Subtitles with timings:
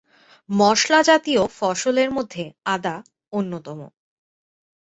[0.49, 2.43] মশলা জাতীয় ফসলের মধ্যে
[2.65, 2.95] আদা
[3.33, 3.79] অন্যতম।